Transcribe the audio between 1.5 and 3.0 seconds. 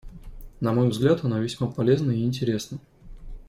полезна и интересна.